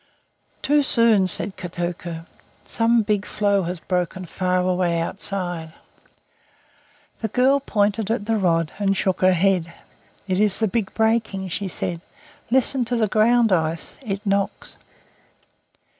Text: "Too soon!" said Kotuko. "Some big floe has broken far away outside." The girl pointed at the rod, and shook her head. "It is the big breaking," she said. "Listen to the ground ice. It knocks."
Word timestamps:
"Too 0.63 0.81
soon!" 0.81 1.27
said 1.27 1.57
Kotuko. 1.57 2.25
"Some 2.65 3.03
big 3.03 3.23
floe 3.23 3.61
has 3.61 3.79
broken 3.79 4.25
far 4.25 4.57
away 4.61 4.99
outside." 4.99 5.73
The 7.19 7.27
girl 7.27 7.59
pointed 7.59 8.09
at 8.09 8.25
the 8.25 8.35
rod, 8.37 8.71
and 8.79 8.97
shook 8.97 9.21
her 9.21 9.33
head. 9.33 9.71
"It 10.27 10.39
is 10.39 10.57
the 10.57 10.67
big 10.67 10.91
breaking," 10.95 11.49
she 11.49 11.67
said. 11.67 12.01
"Listen 12.49 12.83
to 12.85 12.95
the 12.95 13.07
ground 13.07 13.51
ice. 13.51 13.99
It 14.01 14.25
knocks." 14.25 14.79